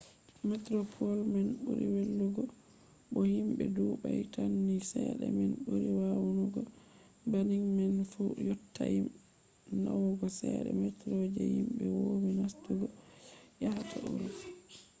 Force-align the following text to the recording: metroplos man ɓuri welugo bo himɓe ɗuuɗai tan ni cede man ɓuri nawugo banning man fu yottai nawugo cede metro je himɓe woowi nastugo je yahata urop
metroplos 0.49 1.19
man 1.33 1.47
ɓuri 1.63 1.85
welugo 2.05 2.37
bo 3.11 3.19
himɓe 3.33 3.63
ɗuuɗai 3.75 4.21
tan 4.33 4.51
ni 4.65 4.75
cede 4.89 5.25
man 5.37 5.51
ɓuri 5.65 5.89
nawugo 5.99 6.61
banning 7.31 7.67
man 7.77 7.93
fu 8.11 8.23
yottai 8.47 8.97
nawugo 9.83 10.25
cede 10.39 10.69
metro 10.81 11.15
je 11.33 11.43
himɓe 11.55 11.83
woowi 11.97 12.29
nastugo 12.41 12.85
je 12.91 13.61
yahata 13.63 13.95
urop 14.09 14.35